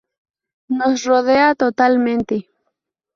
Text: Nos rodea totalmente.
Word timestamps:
Nos 0.79 1.03
rodea 1.05 1.53
totalmente. 1.53 2.35